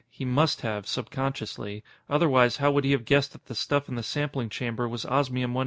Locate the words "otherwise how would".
2.09-2.85